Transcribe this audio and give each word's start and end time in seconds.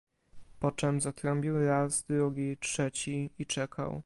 "Poczem 0.59 1.01
zatrąbił 1.01 1.65
raz 1.65 2.03
drugi, 2.03 2.57
trzeci 2.59 3.29
i 3.39 3.45
czekał." 3.45 3.99